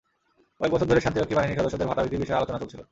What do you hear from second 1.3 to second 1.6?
বাহিনীর